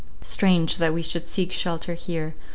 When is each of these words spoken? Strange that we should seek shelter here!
Strange 0.23 0.77
that 0.79 0.95
we 0.95 1.03
should 1.03 1.27
seek 1.27 1.51
shelter 1.51 1.93
here! 1.93 2.33